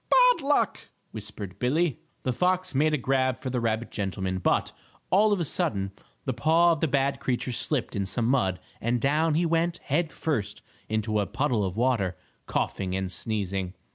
[0.09, 1.99] "Bad luck!" whispered Billie.
[2.23, 4.71] The fox made a grab for the rabbit gentleman, but,
[5.11, 5.91] all of a sudden,
[6.25, 10.11] the paw of the bad creature slipped in some mud and down he went, head
[10.11, 12.17] first, into a puddle of water,
[12.47, 13.75] coughing and sneezing.